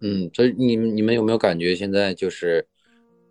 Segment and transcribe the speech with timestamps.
[0.00, 2.66] 嗯，所以你们你们有没有感觉现在就是，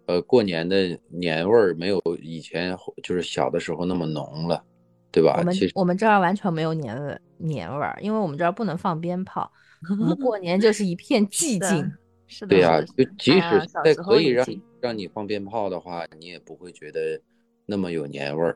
[0.06, 4.64] 呃，过年的年味儿没有以前就是小的时候那么浓了，
[5.12, 5.36] 对吧？
[5.38, 9.52] 我们其我们这儿完全没有年味年味儿，因为我们这儿不能放鞭炮，
[10.00, 11.92] 我们过年就是一片寂静。
[12.32, 14.46] 是的，对呀，就即使在可以让
[14.82, 17.20] 让你放鞭炮的话，你也不会觉得
[17.66, 18.56] 那么有年味儿，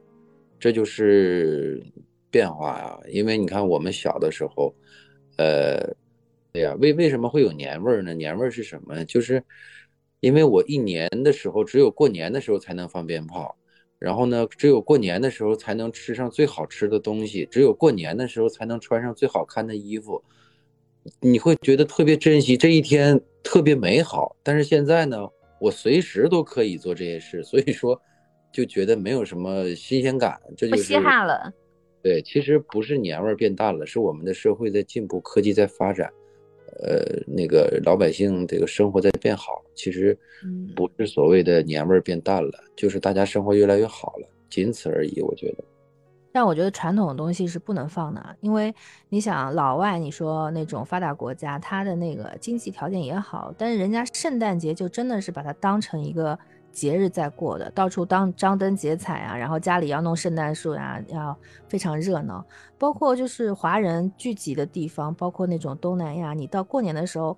[0.60, 1.84] 这就是
[2.30, 3.00] 变化呀。
[3.10, 4.72] 因为你看我们小的时候，
[5.38, 5.92] 呃，
[6.54, 8.14] 对呀，为为什么会有年味儿呢？
[8.14, 9.04] 年味儿是什么呢？
[9.06, 9.44] 就是
[10.20, 13.58] 因为我一年的时候只有过年的时候才能放鞭炮，
[13.98, 20.24] 然后呢，只有过年的时候才能吃上最好吃的东西，只有过年的时候才能穿上最好看的衣服。
[21.20, 24.36] 你会觉得特别珍惜这一天，特别美好。
[24.44, 25.28] 但是现在呢，
[25.60, 28.00] 我随时都可以做这些事，所以说
[28.52, 31.52] 就觉得没有什么新鲜感，这就是不稀罕了。
[32.04, 36.14] 对，其实不是年味儿变淡了，是我们的社会在进步，科技在发展，
[36.82, 39.64] 呃，那个老百姓这个生活在变好。
[39.76, 45.22] 其实嗯不是所谓的年味儿变淡了，就是大家生活越来越好了，仅此而已。
[45.22, 45.64] 我觉得，
[46.32, 48.74] 但我觉得传统的东西是不能放的，因为
[49.10, 56.38] 你想老外，你说那种发达国家，他的那个经济条件也好，但是人家圣诞节就真的是把它当成一个
[56.74, 61.38] 节日在过的，到处当张灯结彩啊，然后家里要弄圣诞树呀、要
[61.70, 62.44] 非常热闹。
[62.78, 67.38] 包括就是华人聚集的地方，包括那种东南亚，你到过年的时候，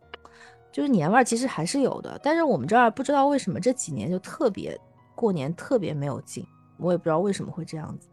[0.71, 4.79] 就是年味儿其实还是有的，但是我们这儿不知道为什么这几年就特别
[5.13, 6.43] 过年特别没有劲，
[6.77, 8.07] 我也不知道为什么会这样子。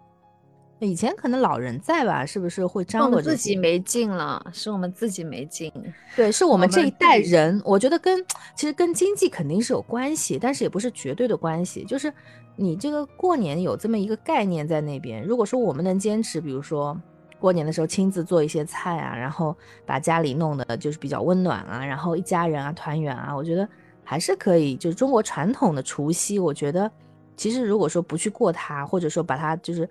[0.87, 3.21] 以前可能老人在吧，是不是会张罗？
[3.21, 5.73] 自己没劲了，是我们自己没劲。
[6.17, 11.85] 对，是我们这一代人，我觉得跟其实跟经济肯定是有关系，但是也不是绝对的关系。
[11.85, 12.13] 就是
[12.57, 16.99] 你这个过年有这么一个概念在那边，如果说我们能坚持，比如说
[17.39, 23.69] 过年的时候亲自做一些菜啊，然后把家里弄得就是比较温暖啊，然后一家人啊团圆啊，我觉得
[24.05, 24.77] 还是可以。
[24.77, 26.91] 就是中国传统的除夕，我觉得
[27.37, 29.89] 其实如果说不去过它，或者说把它就是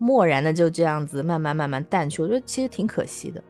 [0.00, 3.42] 漠然的就这样子慢慢慢慢淡去，我觉得其实挺可惜的。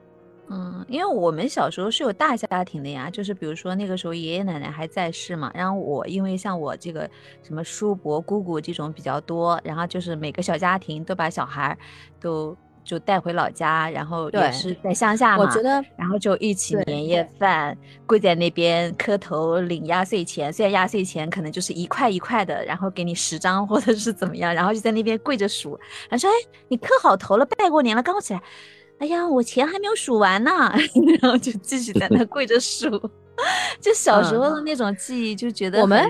[0.52, 7.08] 嗯，因为我们小时候是有大家庭的呀，就是比如说那个时候爷爷奶奶还在世嘛，然后我因为像我这个
[7.44, 11.78] 什么叔伯姑姑这种比较多，然后就是每个小家庭都把小孩
[12.18, 12.56] 都
[12.90, 26.34] 就带回老家，然后也是在乡下嘛，我觉得然后就一起年夜饭，跪在那边磕头领压岁钱，虽然压岁钱可能就是一块一块的，然后给你十张或者是怎么样，然后就在那边跪着数，然后说，哎，
[26.66, 28.42] 你磕好头了，拜过年了，刚起来。
[28.98, 30.50] 哎呀，我钱还没有数完呢，
[31.22, 32.90] 然后就继续在那跪着数，
[33.80, 36.04] 就小时候的那种记忆，就觉得嗯我们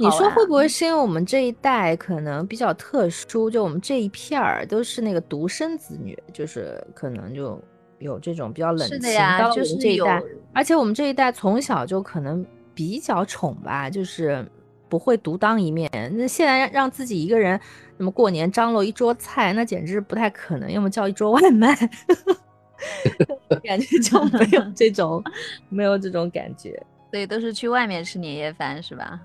[0.00, 7.60] 你说会不会是因为我们这一代可能比较特殊，就我们这一片儿都是那个独生子女，就是可能就
[7.98, 8.96] 有这种比较冷清。
[8.96, 10.22] 是的呀到就是这一代，
[10.52, 12.44] 而且我们这一代从小就可能
[12.74, 14.46] 比较宠吧，就是
[14.88, 15.90] 不会独当一面。
[16.14, 17.58] 那现在让让自己一个人，
[17.96, 21.74] 那么过年张罗一桌菜，那简直不太可能，要么叫一桌外卖。
[23.62, 25.22] 感觉就没有 这种，
[25.68, 26.82] 没有这种感觉。
[27.10, 29.20] 所以都是去外面吃年夜饭是吧？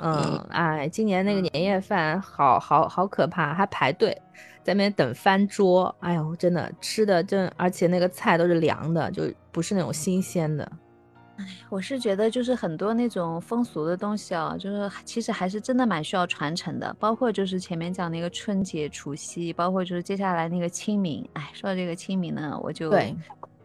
[0.00, 4.16] 嗯，哎，今年那个年夜饭好好好可怕，还排队
[4.62, 5.94] 在那边等翻桌。
[6.00, 10.64] 哎呦，真的吃的真，而且那个菜都是凉的，就不是那种新鲜的。
[11.36, 21.26] 哎我是觉得就是很多那种风俗的东西啊，就是其实还是真的蛮需要传承的，包括就是前面讲那个春节除夕，包括就是接下来那个清明。
[21.32, 22.90] 哎，说到这个清明呢，我就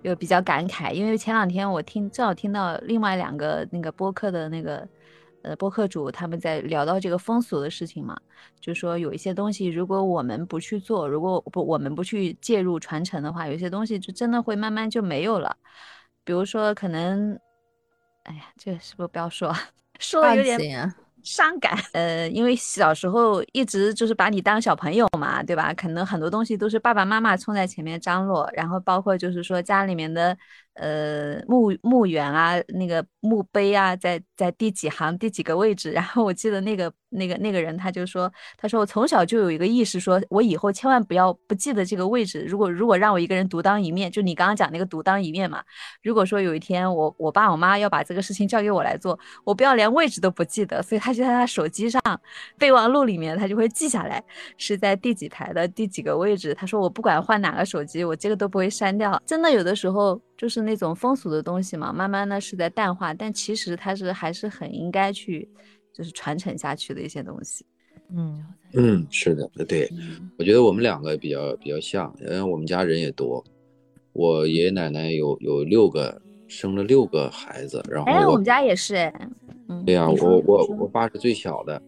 [0.02, 4.88] 对又比较感慨，因为前两天我听正好听到另外两个那个播客的那个
[5.42, 8.18] 呃播客主他们在聊到这个风俗的事情嘛，
[8.60, 15.56] 就说有一些东西如果我们不去做，如果不我们不去介入传承的话，有些东西就真的会慢慢就没有了。
[16.24, 17.40] 比如说可能，
[18.24, 19.60] 哎呀，这个是不是不要说啊？
[20.00, 20.94] 说的有点
[21.28, 21.78] 伤感。
[21.92, 25.74] 呃，因为小时候一直就是把你当小朋友嘛，对吧？
[25.74, 30.38] 可能很多东西都是爸爸妈妈冲在前面张罗，然后包括就是说家里面的
[30.78, 35.92] 呃墓墓园啊，那个墓碑啊，在在第几行第几个位置。
[35.98, 42.46] 然后我记得那个那个那个人他就说，他说我从小就有一个意识，说我以后千万不要不记得这个位置。
[42.48, 45.64] 如果如果让我一个人独当一面，就你刚刚讲那个独当一面嘛，
[46.04, 52.02] 如果说有一天我我爸我妈要把这个事情交给我来做，我不要连位置都不记得，所以他就在他手机上
[52.58, 54.24] 备忘录里面，他就会记下来
[54.58, 56.54] 是在第几排的第几个位置。
[56.54, 59.22] 他说我不管换哪个手机，我这个都不会删掉。
[59.26, 65.50] 真的有的时候就是那种风俗的东西嘛，慢慢的是在淡化，但其实它是还是很应该去
[65.92, 67.66] 就是传承下去的一些东西。
[68.16, 69.92] 嗯，嗯，是的，对，
[70.38, 73.44] 我觉得我们两个比较比较像，因为我们家人也多，
[74.14, 79.30] 我爷爷奶奶有有六个生了六个孩子，然后哎，我我们家也是哎，
[79.68, 81.82] 嗯，对呀、我我我爸是最小的，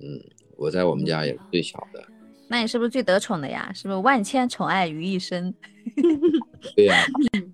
[0.00, 0.18] 嗯，
[0.56, 2.02] 我在我们家也是最小的，
[2.48, 3.70] 那你是不是最得宠的呀？
[3.74, 5.52] 是不是万千宠爱于一身？
[6.74, 6.94] 对呀、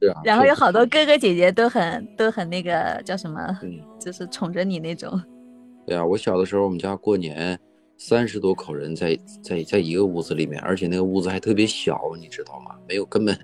[0.01, 5.21] 是啊， 然后有好多哥哥姐姐都很都很那个叫什么，嗯，就是宠着你那种。
[5.87, 7.59] 对呀、我小的时候我们家过年
[7.99, 12.77] 三十多口人在在在一个屋子里面，而且那个屋子还特别小，你知道吗？
[12.89, 13.37] 没有根本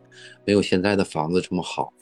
[0.45, 1.93] 没有现在的房子这么好，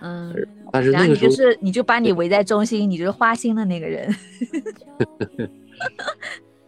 [0.00, 0.34] 嗯，
[0.70, 4.14] 但是那个时候是你就把你围在中心，你就是花心的那个人。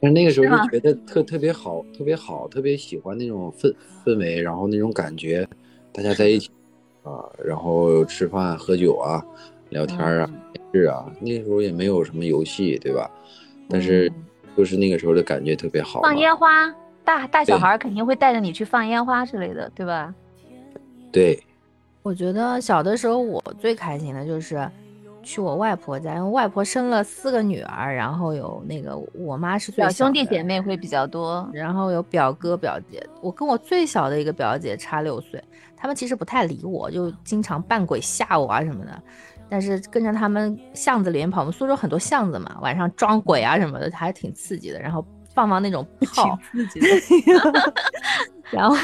[0.01, 3.73] 但是那个时候就觉得特特别好，特别好，特别喜欢那种氛
[4.05, 5.47] 氛围，然后那种感觉，
[5.93, 6.51] 大家在一起
[7.03, 9.23] 啊，然后吃饭喝酒啊，
[9.71, 13.11] 聊天啊，嗯电视啊，那时候也没有什么游戏，对吧？
[13.69, 14.25] 但是嗯
[14.57, 16.01] 就是那个时候的感觉特别好。
[16.01, 16.75] 放烟花，
[17.05, 20.15] 大大小孩肯定会带着你去放烟花之类的，对吧？
[21.11, 21.43] 对，
[22.03, 24.67] 我觉得小的时候我最开心的就是
[25.23, 31.49] 去我外婆家，因为外婆生了四个女儿，然后有那个我妈是最小的兄弟姐妹会比较多。
[31.53, 35.43] 然后有表哥表姐，我跟我最小的一个表姐差六岁，
[35.83, 39.03] 他们其实不太理我，就经常扮鬼吓我啊什么的。
[39.49, 44.79] 但是跟着他们巷子里面跑，我们苏州很多巷子嘛，晚上装鬼啊什么的，还挺刺激的。
[44.79, 45.85] 然后放放那种
[46.15, 46.87] 炮，刺激的。
[48.53, 48.77] 然后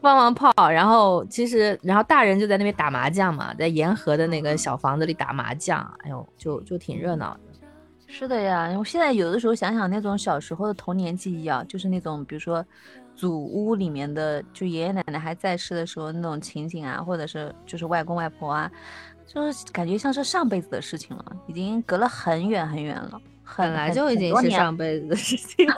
[0.00, 7.40] 放放炮，然后其实然后大人就在那边打麻将嘛，在沿河的那个小房子里打麻将，哎呦，就就挺热闹的。
[8.08, 12.64] 是的呀，我现在有的时候想想那种小时候的童年记忆啊，就是那种比如说
[13.16, 18.70] 祖屋里面的，就爷爷奶奶还在世的时候那种情景啊，或者是就是外公外婆啊，
[19.26, 23.20] 就是感觉像是上辈子的事情了，已经隔了很远很远了。
[23.56, 25.76] 本来就已经是上辈子的事情了，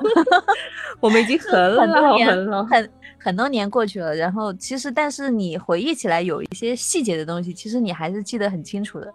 [1.00, 2.64] 我们已经很很多年老很老。
[2.64, 2.90] 很
[3.20, 9.12] 很多年过去了，然后其实但是你回忆起来有一些细节的东西，其实你还是记得很清楚的。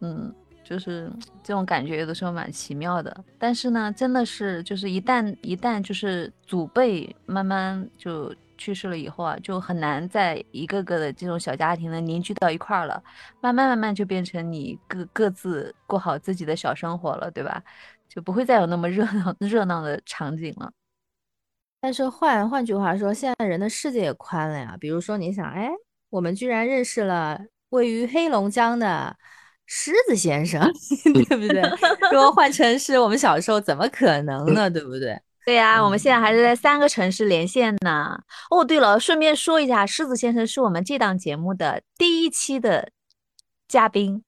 [0.00, 0.30] 嗯，
[0.68, 1.10] 就是
[1.42, 3.24] 这种感觉有的时候蛮奇妙的。
[3.38, 13.02] 但是呢，真的是就是一旦一旦就是祖辈慢慢就去世了以后啊，就很难在一个个的这种小家庭呢凝聚到一块儿了。
[13.40, 17.62] 慢慢慢慢就变成你各各自过好自己的小生活了，对吧？
[18.08, 20.72] 就不会再有那么热闹 热闹的场景了。
[21.80, 24.76] 但是换换句话说，现在人的世界也宽了呀。
[24.80, 25.70] 比如说，你想，哎，
[26.08, 27.38] 我们居然认识了
[27.68, 29.14] 位于黑龙江的
[29.66, 30.60] 狮子先生，
[31.28, 31.60] 对不对？
[32.12, 34.70] 如果换成是我们小时候，怎么可能呢？
[34.70, 35.20] 对不对？
[35.44, 38.18] 对呀、我们现在还是在三个城市连线呢。
[38.50, 42.90] 哦，对了，顺便说一下，狮子先生是我们这档节目的第一期的
[43.68, 44.24] 嘉宾，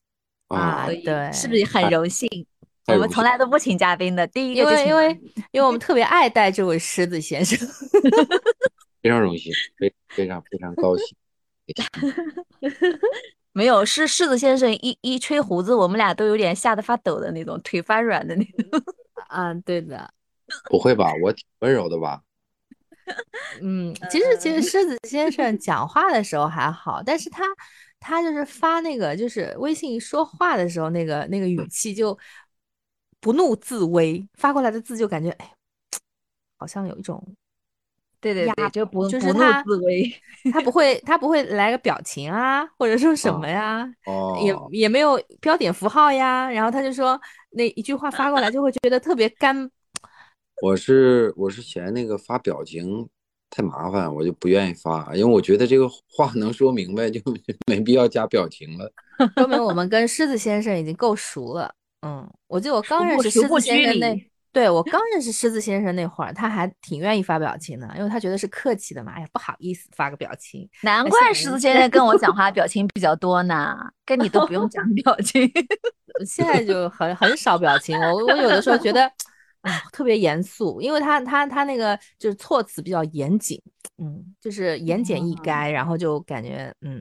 [0.46, 2.46] 啊对是不是很荣幸？
[2.86, 5.20] 我们从来都不请嘉宾的，第一个因为因为
[5.50, 7.58] 因为我们特别爱戴这位狮子先生。
[9.02, 11.16] 非常荣幸，非非常非常高兴。
[13.52, 18.82] 没有是狮子先生一一吹胡子，我们俩都有点吓得发抖的那种，腿发软的那种。
[19.28, 20.08] 啊，对的，
[20.70, 21.12] 不会吧？
[21.22, 22.22] 我挺温柔的吧？
[23.60, 27.42] 嗯，其实其实狮子先生讲话的时候还好，但是他
[27.98, 32.16] 他就是发那个就是微信说话的时候，那个那个语气就
[33.20, 35.52] 不怒自威，发过来的字就感觉哎，
[36.58, 37.22] 好像有一种
[38.20, 39.62] 对对对，就不就是他。
[40.52, 43.84] 他不会他不会来个表情啊，或者说什么呀，
[44.44, 47.20] 也哦，也没有标点符号呀，然后他就说
[47.50, 49.68] 那一句话发过来就会觉得特别干，
[50.62, 53.08] 我是我是嫌那个发表情
[53.50, 57.20] 太麻烦，我就不愿意发，因为我觉得这个话能说明白，就
[57.66, 58.90] 没必要加表情了。
[59.36, 61.74] 说明我们跟狮子先生已经够熟了。
[62.02, 64.24] 嗯，我记得我刚认识狮子先生那礼，
[64.58, 69.12] 对我刚认识狮子先生那会儿，他还挺愿意发表情的，因为他觉得是客气的嘛。
[69.12, 70.68] 哎呀，不好意思发个表情。
[70.82, 75.48] 难怪狮子先生跟我讲话 表情比较多呢，跟你都不用讲 表情。
[76.26, 79.02] 现在就很很少表情，我我有的时候觉得，
[79.60, 83.62] 哎呀，特别严肃，因为他他他那个就是措辞比较严谨，
[84.02, 87.00] 嗯，就是言简意赅，然后就感觉嗯，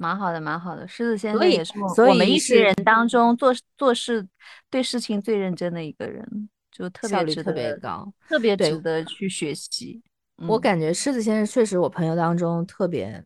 [0.00, 0.88] 蛮好的，蛮好的。
[0.88, 4.26] 狮子先所以生也是我们以一批人当中做做事
[4.70, 8.10] 对事情最认真的一个人，就特别值效率特别高。
[8.26, 10.00] 特别值得去学习。
[10.38, 13.22] 嗯我感觉狮子先生确实我朋友当中特别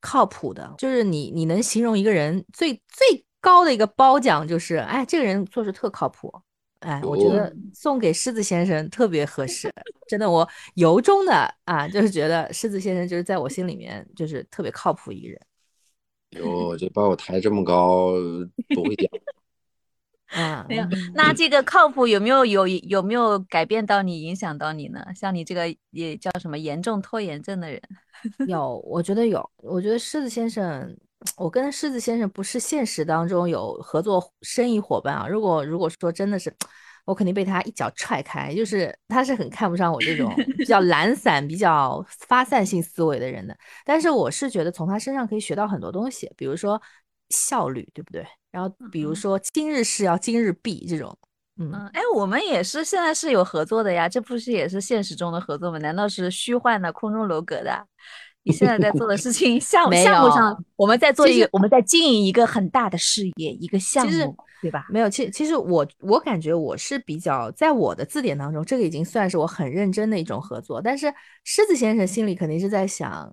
[0.00, 6.32] 靠谱的，就是你你能形容一个人最最高的一个褒奖就是，哎，这个人做事特靠谱。
[6.80, 9.72] 哎，我觉得送给狮子先生特别合适，
[10.08, 11.32] 真的，我由衷的
[11.64, 15.40] 啊，就是觉得狮子先生就是在我心里面就是特别靠谱一个人。
[16.32, 18.12] 哟，这把我抬这么高，
[18.74, 19.08] 不会讲。
[20.32, 25.04] 啊，没有嗯那这个靠谱有没有有有没有改变到你、影响到你呢？
[25.14, 27.78] 像你这个也叫什么严重拖延症的人，
[28.48, 30.96] 有，我觉得有，我觉得狮子先生
[31.36, 35.28] 我跟狮子先生不是现实当中有合作生意伙伴啊。
[35.28, 36.50] 如果如果说真的是，
[37.04, 38.54] 我肯定被他一脚踹开。
[38.54, 43.56] 就是他是很看不上我这种 比较懒散、比较发散性思维的人的。
[43.84, 46.80] 但是我是觉得从他身上可以学到很多东西，比如说
[47.30, 48.26] 效率，对不对？
[48.50, 51.16] 然后比如说今日事要今日毕这种。
[51.58, 55.78] 嗯，哎，我们也是现在是有合作的呀，这不是也是现实中的合作吗？
[55.78, 57.86] 难道是虚幻的、空中楼阁的？
[58.44, 64.86] 你现在在做的事情， 项目项目上，我们在做一个，我们在经营一个很大的事业，一个项目，对吧？
[64.90, 70.82] 没有，其其实我我感觉我是比较在我的字典当中，这个已经算是我很认真的一种合作。
[70.82, 71.12] 但是
[71.44, 73.32] 狮子先生心里肯定是在想，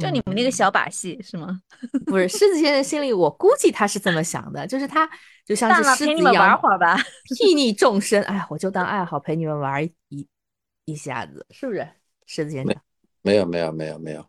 [0.00, 1.60] 就你们那个小把戏是吗？
[2.06, 5.08] 不是，狮子先生心里我估计他是这么想的，就是他
[5.46, 6.96] 就像是狮子一样，玩会儿吧，
[7.36, 8.20] 睥睨众生。
[8.24, 10.26] 哎呀，我就当爱好陪你们玩一
[10.84, 11.86] 一下子，是不是？
[12.26, 12.76] 狮子先生，
[13.22, 14.24] 没有，没有，没有，没有。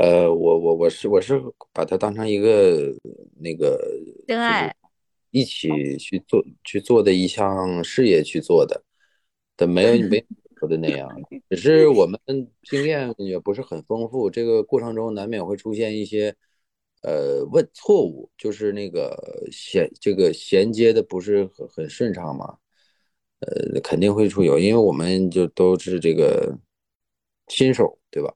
[0.00, 1.38] 呃，我我我是我是
[1.74, 2.90] 把它当成一个
[3.38, 3.78] 那个
[4.26, 4.74] 真爱，
[5.30, 8.82] 一起去做去做的一项事业去做的，
[9.56, 10.24] 但没有没
[10.58, 11.06] 说的那样，
[11.50, 12.18] 只是我们
[12.62, 16.34] 经验也不是很丰富，这个过程中难免会出现一些
[17.02, 19.14] 呃问错误，就是那个
[19.52, 22.56] 衔这个衔接的不是很很顺畅嘛，
[23.40, 26.58] 呃肯定会出有，因为我们就都是这个
[27.48, 28.34] 新手，对吧？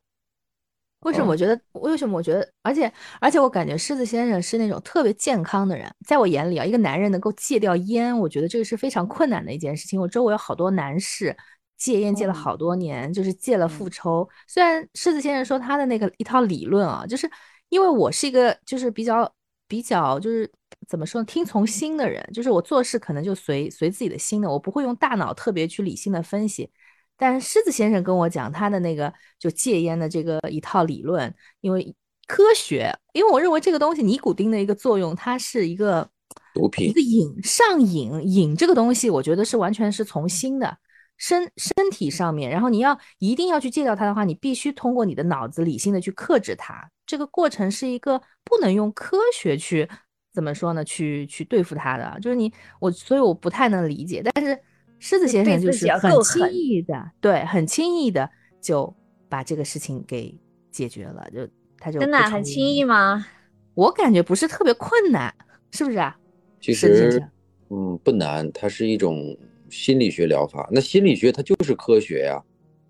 [1.05, 1.59] 为什么我觉得？
[1.73, 2.47] 为什么我觉得？
[2.63, 5.91] 而且而且，我感觉狮子先生是那种特别健康的人。
[6.07, 10.01] 在我眼里啊，一个男人能够戒掉烟，我觉得这个是非常困难的一件事情。
[10.01, 11.37] 我周围有好多男士
[11.77, 14.29] 戒烟戒了好多年，就是戒了复抽。
[14.47, 17.31] 虽然狮子先生说他的那个一套理论啊，就是
[17.69, 19.31] 因为我是一个就是比较
[19.69, 20.51] 比较就是
[20.89, 26.71] 怎么说呢，听从心的人，就是我做事可能就随随自己的心的，我不会用大脑特别去理性的分析。
[27.17, 31.95] 但狮子先生跟我讲他的那个就戒烟的这个一套理论，因为
[32.27, 36.09] 科学，因为我认为这个东西尼古丁的一个作用，它是一个
[36.55, 40.77] 毒品，一个瘾上瘾，瘾这个东西，我觉得是完全是从心的
[41.17, 49.89] 身身体上面，然后你要一定要去戒掉它的话，你必须通过你的脑子理性的去克制它，这个过程是一个不能用科学去
[50.33, 50.85] 怎么说呢？
[50.85, 54.61] 去去对付它的，就是你我，所以我不太能理解，但是。
[54.99, 58.95] 狮子先生就是很轻易的，对，很轻易的就
[59.29, 60.35] 把这个事情给
[60.71, 61.47] 解决了，就
[61.79, 63.27] 他就真的很轻易吗？
[63.75, 65.35] 我感觉不是特别困难，
[65.73, 66.17] 是不是啊？
[66.61, 67.23] 其实，
[67.71, 69.37] 嗯，不难，它是一种
[69.69, 70.69] 心理学疗法。
[70.71, 72.43] 那心理学它就是科学呀，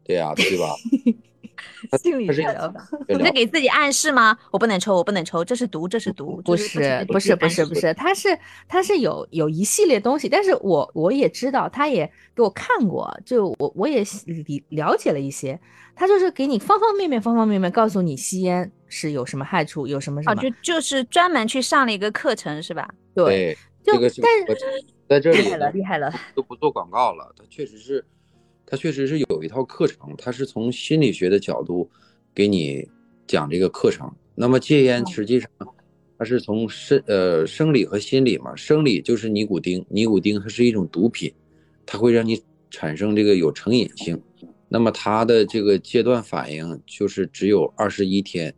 [0.05, 0.77] 对呀，对吧？
[2.03, 4.37] 心理学吧，你在给自己暗示吗？
[4.51, 6.41] 我不能抽，我不能抽，这是毒，这是毒。
[6.45, 14.05] 不是，不是，不是，不是，他是他是有有一系列东西，但是我我也知道，他也给我看过，就我我也
[14.47, 15.59] 理了解了一些，
[15.95, 20.43] 他就是给你方方面面、方方面面告诉你吸烟是有什么害处，有什么什么。
[20.43, 22.89] 就就是专门去上了一个课程，是吧？
[23.15, 24.23] 对，就但是
[25.09, 28.05] 在这里厉害了，厉害了，都不做广告了，他确实是。
[28.67, 31.89] 他确实是有一套课程，它是从心理学的角度
[32.35, 32.89] 给你
[33.27, 34.11] 讲这个课程。
[34.35, 35.49] 那么戒烟实际上
[36.19, 41.33] 它是从生呃生理和心理嘛，生理就是尼古丁，尼古丁它是一种毒品，
[41.85, 44.21] 它会让你产生这个有成瘾性。
[44.69, 48.53] 那么它的这个戒断反应就是只有二十一天，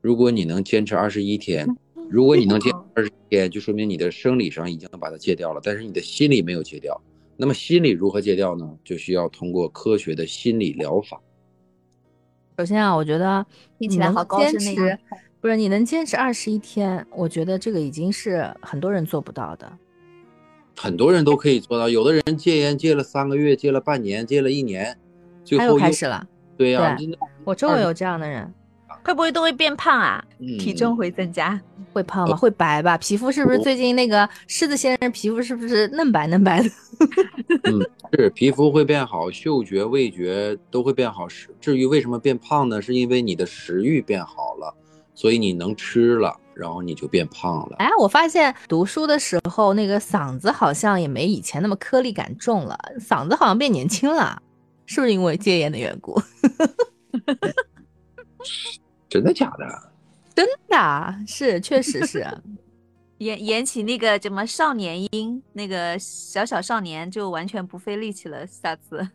[0.00, 1.66] 如果你能坚持二十一天，
[2.10, 7.00] 如果你能坚持二十天，就说明你的生理上已经把它戒掉了，但是你的心理没有戒掉。
[7.42, 8.78] 那么心理如何戒掉呢？
[8.84, 11.20] 就需要通过科学的心理疗法。
[12.56, 13.44] 首先啊，我觉得
[13.80, 14.96] 听起来好高深持，
[15.40, 19.72] 不是你能坚持二十一天，我觉得这个已经是很多人做不到的。
[20.76, 24.96] 很多人都可以做到，有的人戒烟戒了三个月，戒了半年，戒了一年，
[25.42, 26.24] 最后又开始了。
[26.56, 26.96] 对呀，
[27.42, 28.54] 我周围有这样的人。
[29.04, 30.24] 会不会都会变胖啊？
[30.58, 31.60] 体重会增加，
[31.92, 32.36] 会胖吗？
[32.36, 32.96] 会白吧？
[32.98, 36.68] 皮肤是不是最近那个狮子先生皮肤是不是嫩白嫩白的？
[37.70, 37.80] 嗯，
[38.12, 41.28] 是皮肤会变好，嗅觉、味觉都会变好。
[41.28, 42.80] 是至于为什么变胖呢？
[42.80, 44.74] 是因为你的食欲变好了，
[45.14, 47.76] 所以你能吃了，然后你就变胖了。
[47.78, 54.40] 哎，我发现读书的时候那个嗓子好像也没以前那么颗粒感重了，嗓子好像变年轻了，
[54.86, 56.20] 是不是因为戒烟的缘故？
[59.12, 59.92] 真的假的？
[60.34, 62.26] 真的是，确实是，
[63.18, 68.46] 演演起那个什么少年音，那个小小少年就完全不费力气了。
[68.46, 69.06] 下次，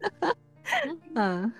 [1.16, 1.50] 嗯，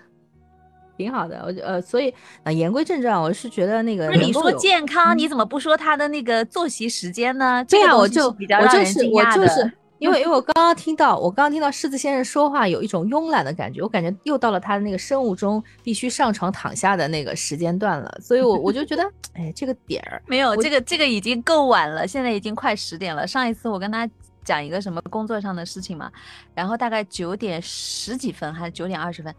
[0.95, 1.39] 挺好的。
[1.43, 7.65] 我呃，所以啊，言归正传，我是觉得那个，你说健康，你怎么不说他的那个作息时间呢？
[7.65, 19.03] 对呀，我就我就是我就是因为因为我刚刚听到，我刚刚听到狮子先生说话，有一种慵懒的感觉，我感觉又到了他的那个生物钟必须上床躺下的那个时间段了，所以我我就觉得，
[19.33, 23.27] 哎，这个点儿没有，这个这个已经够晚了，现在已经快十点了。
[23.27, 24.09] 上一次我跟他
[24.43, 26.11] 讲一个什么工作上的事情嘛，
[26.55, 29.33] 然后大概九点十几分还是九点二十分。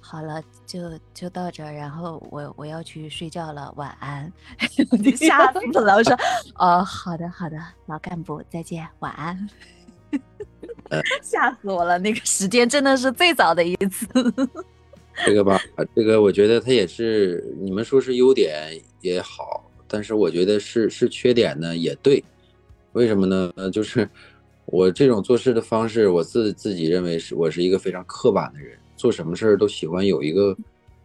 [0.00, 4.32] 好了，就就到这儿，然后我我要去睡觉了，晚安。
[5.16, 5.94] 吓死了！
[5.94, 6.18] 我说，
[6.56, 9.48] 哦，好的好的，老干部再见，晚安。
[11.22, 14.06] 吓死我了，那个时间真的是最早的一次。
[15.24, 15.60] 这个吧，
[15.94, 22.22] 这个我觉得他也是，你们说是优点也好，但是我觉得是是缺点呢也对。
[22.92, 23.52] 为什么呢？
[23.70, 24.08] 就是
[24.66, 28.76] 我这种做事的方式，我自自己认为是我是一个非常刻板的人。
[28.96, 30.56] 做什么事儿都喜欢有一个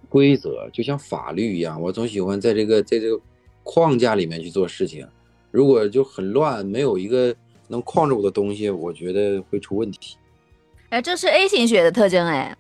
[0.09, 3.19] 规则，就像法律一样，我总喜欢在这个在这个
[3.63, 5.07] 框架里面去做事情。
[5.51, 7.33] 如果就很乱，没有一个
[7.67, 10.17] 能框着我的东西，我觉得会出问题。
[10.89, 12.55] 哎，这是 A 型血的特征哎。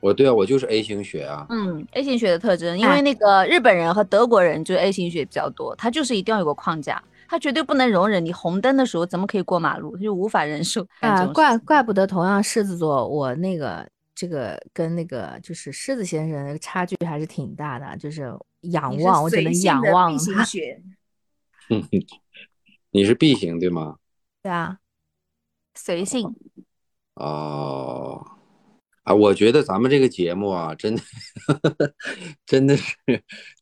[0.00, 1.46] 我对啊，我就是 A 型血啊。
[1.50, 10.86] 嗯，A 型血的特征，因为那个日本人和德国人就 A 型血比较多，他就是一定要有个框架，他绝对不能容忍你红灯的时候怎么可以过马路，他就无法忍受。
[11.00, 13.88] 啊，怪怪不得同样狮子座，我那个。
[14.14, 18.30] 这个跟那个就是狮子先生那个差距还是挺大的，就是
[18.60, 20.14] 仰望，我只能仰望。
[21.70, 21.82] 嗯，
[22.92, 23.96] 你是 B 型对吗？
[24.42, 24.78] 对啊，
[25.74, 26.34] 随性。
[27.14, 28.24] 哦，
[29.04, 31.02] 啊，我觉得咱们这个节目啊，真的
[32.46, 32.94] 真的是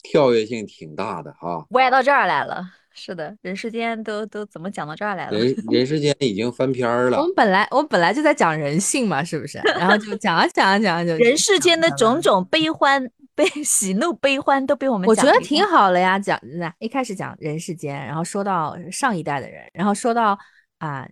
[0.02, 2.64] 跳跃性挺大的哈，歪到这儿来了。
[2.92, 5.38] 是的，人世间都都怎么讲到这儿来了？
[5.38, 7.18] 人人世间已经翻篇 了。
[7.18, 9.58] 我们本来我们本来就在讲人性嘛，是不是？
[9.76, 16.18] 然后就讲啊讲啊讲啊，就人世间的种种悲欢、悲 喜怒悲欢都被我们我觉得挺好了呀。
[16.18, 20.36] 讲那一开始讲人世间，然后说到上一代的人，然后说到
[20.80, 21.08] 啊，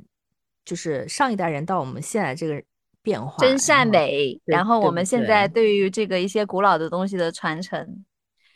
[0.64, 2.62] 就是上一代人到我们现在这个
[3.00, 4.38] 变化，真善美。
[4.44, 8.04] 然后我们现在对于这个一些古老的东西的传承。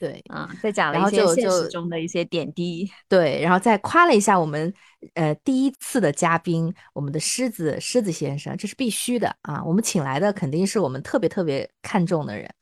[0.00, 4.74] 对，啊，再讲了一些现实中的一些点滴，对，然后再夸了一下我们
[5.14, 12.52] 呃第一次的嘉宾，我们的狮子狮子先生，这是必须的啊，我们请来的肯定是我们特别特别看重的人，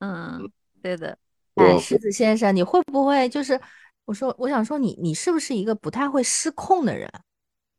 [0.00, 0.50] 嗯，
[0.82, 1.16] 对的，
[1.54, 3.60] 哎，狮子先生，你会不会就是
[4.04, 7.08] 我说我想说你你是不是一个不太会失控的人？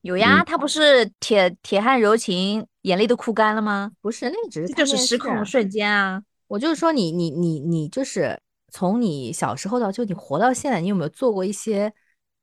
[0.08, 3.91] 有呀，他不是铁铁汉柔情，眼泪都哭干了吗？
[4.02, 8.39] 不是，那只是就是失控的瞬间啊，我就是说你你你你就是。
[8.70, 11.91] 从你小时候到就你活到现在，你有没有做过一些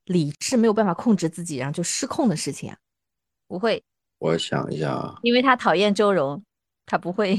[0.06, 2.76] 理智没有办法控制自己，然后就失控的事情啊？
[3.46, 3.84] 不会，
[4.18, 6.42] 我想一下啊，因为他讨厌周荣，
[6.86, 7.38] 他不会，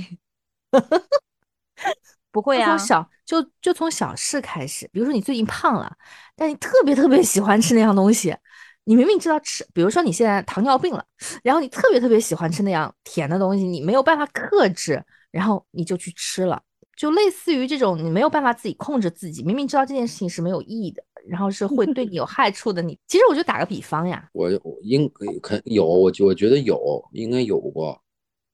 [2.32, 2.78] 不会啊。
[2.78, 5.92] 从小就就从小事开始，比如说你最近胖了，
[6.36, 8.38] 但你特别特别喜欢吃那样东西，
[8.86, 11.04] 你明明知道吃，比如说你现在糖尿病了，
[11.44, 16.62] 然后你特别特别喜欢吃那样甜的东西，你没有办法克制，然后你就去吃了。
[16.96, 22.82] 就类似于这种，你没有办法自己控制自己，明明知道这件事情是没有意义的，然后是会对你有害处的。
[22.82, 24.50] 你其实我就打个比方呀，我
[24.82, 28.02] 应肯有，我我觉得有，应该有过，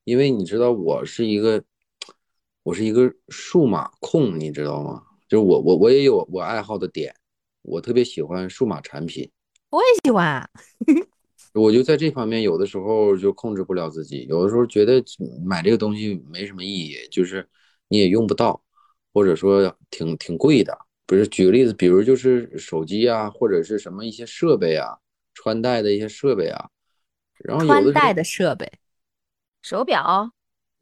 [0.05, 1.63] 因为你知道我是一个，
[2.63, 5.03] 我是一个数码控，你知道吗？
[5.27, 7.13] 就是我我我也有我爱好的点，
[7.61, 9.29] 我特别喜欢数码产品，
[9.71, 10.47] 我也喜欢，
[11.55, 15.03] 我就在这方面有的时候就控制不了自己，有的时候觉得
[15.43, 17.49] 买这个东西没什么意义，就是。
[17.93, 18.63] 你也用不到，
[19.11, 20.77] 或者说挺挺贵的。
[21.05, 24.97] 不是，举个例子，比如就是手机啊，或者是什么一些设备啊，
[25.33, 26.69] 穿戴的一些设备啊，
[27.39, 28.71] 然后穿戴的设备，
[29.61, 30.31] 手表、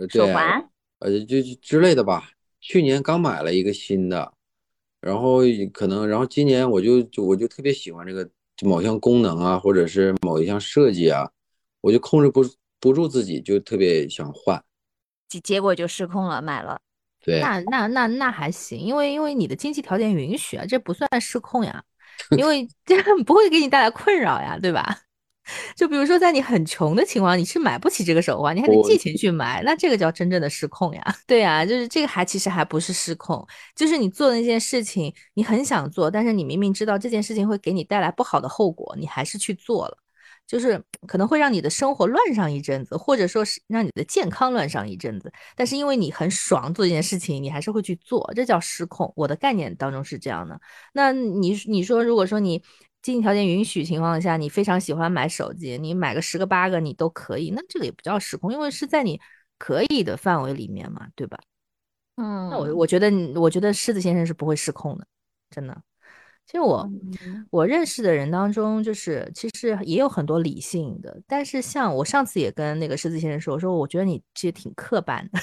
[0.08, 2.30] 手环，呃，就之类的吧。
[2.62, 4.32] 去年刚买了一个新的，
[5.02, 5.39] 然后
[5.73, 8.30] 可能，然后今年我就就我就特别喜欢这个
[8.62, 11.30] 某项功能啊，或者是某一项设计啊，
[11.82, 12.43] 我就控制不
[12.80, 14.63] 不住自己，就特别想换，
[15.28, 16.80] 结结果就失控了，买了。
[17.22, 21.84] 对那那那那还行，因为因为你的经济条件允许啊，这不算失控呀，
[22.38, 25.02] 因为这 不会给你带来困扰呀，对吧？
[25.75, 31.15] 就比如说在你很穷的情况，你是买不起这个手环，你还得借钱去买，那这个叫真正的失控呀。
[31.27, 39.97] 对呀，就是这个还其实还不是失控，就是你做的那件事情，你很想做，但是你明明知道这件事情会给你带来不好的后果，你还是去做了。
[40.47, 49.13] 就是可能会让你的生活乱上一阵子，或者说是让你的健康乱上一阵子，但是因为你很爽做这件事情，你还是会去做，这叫失控。
[49.15, 50.59] 我的概念当中是这样的。
[50.91, 52.63] 那你你说，如果说你
[53.10, 59.19] 经济条件允许情况下，你非常喜欢买手机，你买个十个八个你都可以，那这个也不叫失控，因为是在你
[59.58, 61.39] 可以的范围里面嘛，对吧？
[62.17, 65.08] 嗯，那我我觉得我觉得狮子先生是不会失控的，
[65.50, 65.76] 真的。
[66.45, 66.88] 其实我
[67.50, 75.39] 我认识的人当中，就是其实也有很多理性的，但是像我上次也跟那个狮子先生说，我说我觉得你其实挺刻板的，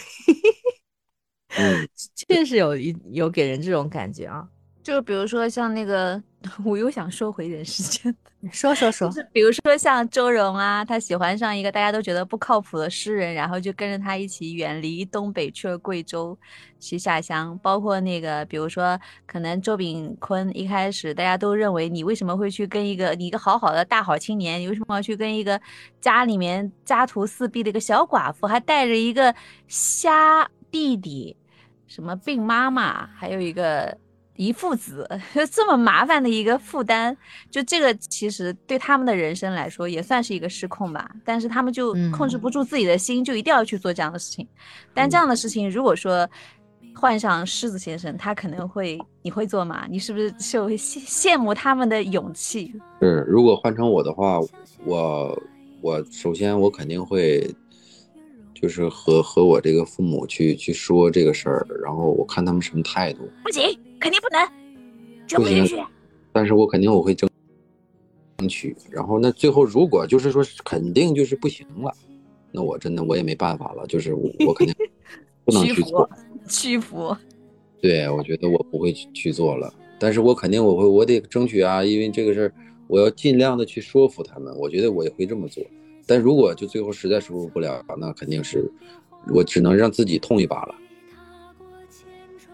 [2.15, 4.49] 确实有一有给人这种感觉啊。
[4.87, 6.23] 就比如说像那个，
[6.65, 8.17] 我又想收回一点时间，
[8.53, 16.39] 说说说，比如说像周荣啊，他喜欢上一个大家都觉得不靠谱的诗人，然后就跟着他一起远离东北，去了贵州
[16.79, 17.59] 去下乡。
[17.65, 18.97] 包括那个，比如说
[19.27, 25.61] 可能周炳坤一开始大家都认为你为什么会去跟一个你一个好好的大好青年，你为什么要去跟一个
[26.01, 29.35] 家里面家徒四壁的一个小寡妇，还带着一个
[29.67, 31.37] 瞎弟弟，
[31.89, 33.99] 什么病妈妈，还有一个。
[34.37, 35.09] 一父子
[35.51, 37.17] 这么麻烦的一个负担，
[37.51, 41.11] 就这个其实对他们的人生来说也算是一个失控吧。
[41.25, 44.47] 但是他们就控制不住自己的心，就一定要去做这样的事情。
[44.95, 46.29] 但这样的事情，如果说
[46.95, 49.87] 换上狮子先生，他可能会，你会做吗？
[49.91, 52.73] 你是不是就羡羡慕他们的勇气？
[53.01, 54.39] 是，如果换成我的话，
[54.85, 55.43] 我
[55.81, 57.55] 我首先我肯定会。
[58.59, 63.29] 就是和和我这个父母去去说这个事儿，然后我看他们什么态度。
[63.45, 63.63] 不行，
[64.01, 65.87] 肯定不能，不行。
[66.33, 67.29] 但是我肯定我会争
[68.39, 68.75] 争取。
[68.91, 71.93] 然后那最后如果就是说肯定就是不行了，
[72.51, 74.75] 那我真的我也没办法了，就是我肯定
[75.45, 76.09] 不能去做
[76.49, 77.15] 屈服。
[77.83, 82.53] 对，我觉得我不会去去做了，但是我肯定我会我得争取啊，因为这个事儿
[82.89, 85.63] 我要尽量的去说服他们，我觉得我也会这么做。
[86.07, 88.71] 但如果就最后实在说服不了，那肯定是
[89.35, 90.75] 我只能让自己痛一把了。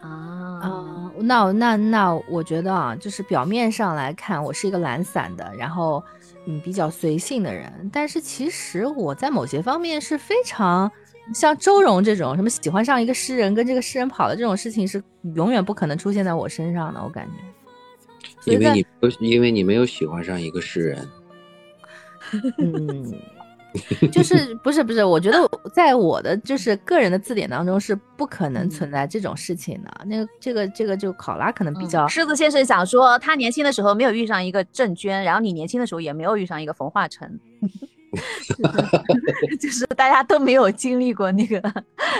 [0.00, 6.02] 啊那那那我觉得啊，就是表面上来看，我是一个懒散的，然后
[6.46, 10.90] 嗯比较随性的人，但是其实我在某些方面是非常
[11.32, 15.00] 像周荣这种什么喜欢上一个诗人，跟这个诗人跑的这种事情是
[15.36, 18.52] 永远不可能出现在我身上的，我感觉。
[18.52, 21.08] 因为你因为你没有喜欢上一个诗人。
[22.58, 23.12] 嗯。
[24.12, 25.38] 就是不是不是，我觉得
[25.74, 29.90] 在我的就是个人的字典当中是不可能存在这种事情的。
[30.04, 32.06] 那个这个这个就考拉可能比较。
[32.06, 37.28] 狮子先生想说，他年轻的时候没有遇上一个郑娟，然后你年轻的时候也没有遇上一个冯化成
[39.58, 41.60] 就是大家都没有经历过那个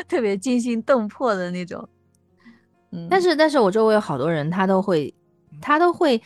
[0.08, 1.86] 特别惊心动魄的那种。
[2.92, 5.14] 嗯，但是但是我周围有好多人，他都会
[5.60, 6.20] 他都会。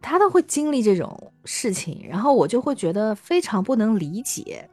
[0.00, 4.68] 他都会经历这种事情，然后我就会觉得非常不能理解。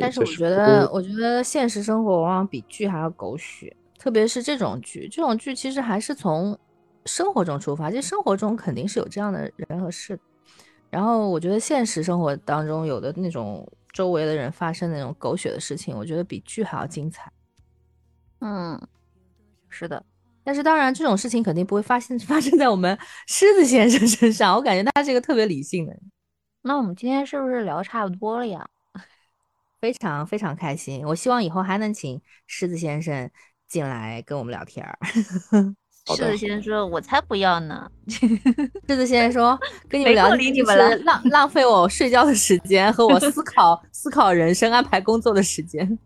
[0.00, 5.06] 但是我觉得，我觉得现实生活往往比剧还要狗血，特别是这种剧。
[5.08, 6.58] 这种剧其实还是从
[7.04, 10.18] 生活中出发，其实生活中肯定是有这样的人和事。
[10.88, 17.30] 然后我觉得现实生活当中有的那种周围的人发生那种狗血的事情，我觉得比剧还要精彩。
[18.40, 18.80] 嗯，
[19.68, 20.02] 是的。
[20.44, 24.54] 但是当然，这种事情肯定不会发生 发生在我们狮子先生身上。
[24.54, 26.00] 我感觉他是一个特别理性的人。
[26.62, 28.66] 那我们今天是不是聊差不多了呀？
[29.80, 31.04] 非常非常开心。
[31.06, 33.30] 我希望以后还能请狮子先生
[33.68, 34.98] 进来跟我们聊天儿。
[36.14, 37.90] 狮子先生说：“我才不要呢。”
[38.86, 45.98] 狮子先生说： “跟你们聊你们了，浪浪费我睡觉的时间和我思考思考人生、安排工作的时间。”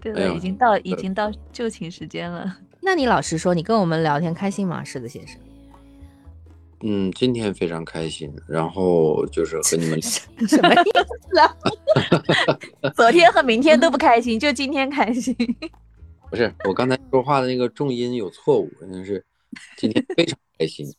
[0.00, 2.56] 对了，已经到已经到就寝时间了。
[2.88, 5.38] 那你老实说，你跟我们聊天开心吗，狮子先生？
[6.80, 8.32] 嗯，今天非常开心。
[8.46, 10.90] 然后就是和你们 什么意
[11.28, 11.54] 思啊？
[12.96, 15.36] 昨天和明天都不开心，就今天开心。
[16.30, 19.22] 不是，我刚才说话的那个重音有错误，那是
[19.76, 20.90] 今天非常开心。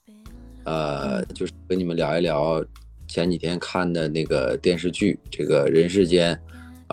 [0.66, 2.64] 呃，就是和你们聊一聊
[3.08, 6.40] 前几天看的那个电视剧《这个人世间》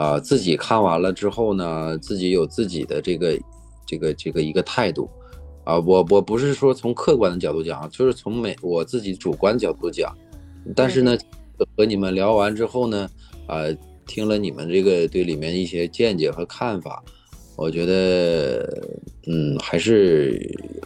[0.03, 3.39] 啊，自己看完了之后呢，自己有自己的这个。
[3.87, 5.09] 这个这个一个态度，
[5.65, 10.13] 啊，我我不是说从客观的角度讲，就是从每我自己主观角度讲，
[10.75, 11.17] 但是呢，
[11.77, 13.09] 和你们聊完之后呢，
[13.47, 13.65] 啊，
[14.07, 17.03] 听了你们这个对里面一些见解和看法，
[17.57, 18.69] 我觉得，
[19.27, 20.39] 嗯，还是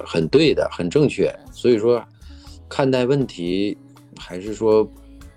[0.05, 1.35] 很对的，很正确。
[1.53, 2.03] 所以说，
[2.69, 3.77] 看待问题
[4.17, 4.89] 还是说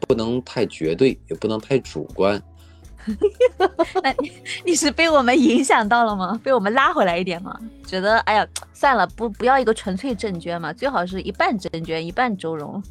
[0.02, 2.41] 不能太绝对，也不能太主观。
[4.04, 4.16] 那
[4.66, 6.39] 你是被我们影响到了吗？
[6.44, 7.58] 被我们拉回来一点吗？
[7.86, 12.82] 觉得哎呀，算了，不不要一个纯粹郑娟嘛，最好是一半郑娟，一半周蓉，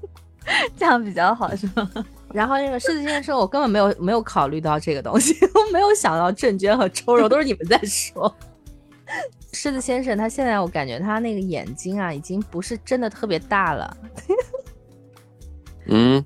[0.76, 1.90] 这样比较好，是吗？
[2.32, 8.34] 然后那个狮子先生说，我根本没有没有考虑到这个东西，我没有想到郑娟和周蓉都是你们在说。
[9.52, 13.96] 狮子先生他现在我感觉他那个眼睛啊，已经不是真的特别大了。
[15.86, 16.24] 嗯。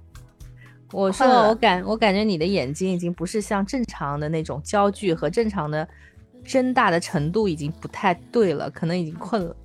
[0.93, 5.87] 我说，我感我感觉你的眼睛已经不是像正常的那种焦距和正常的
[6.45, 9.57] 睁大的程度已经不太对了，可能已经困了。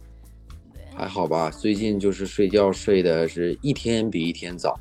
[0.96, 4.80] 还好吧，最近就是睡觉睡的是一天比一天早。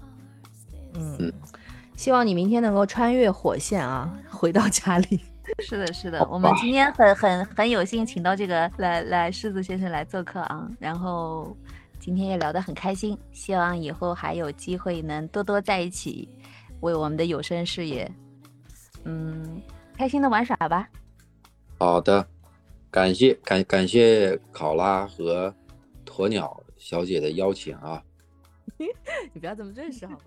[0.94, 1.33] 嗯嗯，
[1.96, 5.20] 希望你明天能够穿越火线啊，回到家里。
[5.61, 11.57] 是的，是的，我们今天很很很有幸请到这个来来狮子先生来做客啊，然后
[11.98, 16.28] 今天也聊得很开心，希望以后还有机会能多多在一起，
[16.80, 18.11] 为我们的有声事业，
[19.04, 19.61] 嗯，
[19.94, 20.88] 开心的玩耍吧。
[21.78, 22.26] 好的，
[22.90, 25.54] 感谢感感谢考拉和
[26.06, 28.02] 鸵鸟小姐的邀请啊。
[29.32, 30.18] 你不要这么认识好吗？